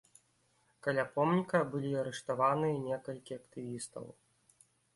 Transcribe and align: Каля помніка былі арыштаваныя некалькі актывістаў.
Каля 0.85 1.03
помніка 1.17 1.61
былі 1.75 1.91
арыштаваныя 2.03 2.79
некалькі 2.89 3.39
актывістаў. 3.43 4.05